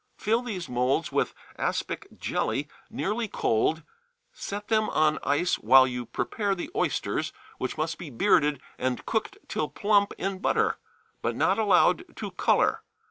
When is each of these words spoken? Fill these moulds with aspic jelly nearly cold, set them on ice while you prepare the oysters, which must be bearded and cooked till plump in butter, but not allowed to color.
Fill 0.17 0.41
these 0.41 0.67
moulds 0.67 1.11
with 1.11 1.35
aspic 1.59 2.07
jelly 2.17 2.67
nearly 2.89 3.27
cold, 3.27 3.83
set 4.33 4.67
them 4.67 4.89
on 4.89 5.19
ice 5.21 5.59
while 5.59 5.85
you 5.85 6.07
prepare 6.07 6.55
the 6.55 6.71
oysters, 6.75 7.31
which 7.59 7.77
must 7.77 7.99
be 7.99 8.09
bearded 8.09 8.59
and 8.79 9.05
cooked 9.05 9.37
till 9.47 9.69
plump 9.69 10.11
in 10.17 10.39
butter, 10.39 10.79
but 11.21 11.35
not 11.35 11.59
allowed 11.59 12.03
to 12.15 12.31
color. 12.31 12.81